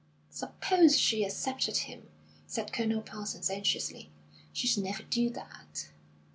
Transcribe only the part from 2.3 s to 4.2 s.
said Colonel Parsons, anxiously.